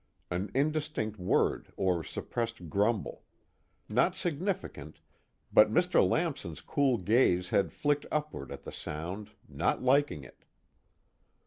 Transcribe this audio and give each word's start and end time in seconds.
An 0.31 0.49
indistinct 0.55 1.19
word 1.19 1.71
or 1.77 2.03
suppressed 2.03 2.69
grumble; 2.71 3.23
not 3.87 4.15
significant, 4.15 4.99
but 5.53 5.69
Mr. 5.69 6.03
Lamson's 6.03 6.59
cool 6.61 6.97
gaze 6.97 7.49
had 7.49 7.71
flicked 7.71 8.07
upward 8.11 8.51
at 8.51 8.63
the 8.63 8.71
sound, 8.71 9.29
not 9.47 9.83
liking 9.83 10.23
it. 10.23 10.43